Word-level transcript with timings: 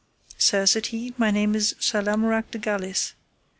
Sir, 0.39 0.65
said 0.65 0.87
he, 0.87 1.13
my 1.15 1.29
name 1.29 1.53
is 1.53 1.75
Sir 1.79 2.01
Lamorak 2.01 2.49
de 2.49 2.57
Galis. 2.57 3.13